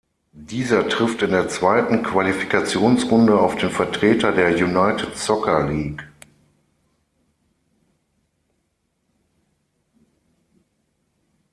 [0.33, 6.03] Dieser trifft in der zweiten Qualifikationsrunde auf den Vertreter der United Soccer League.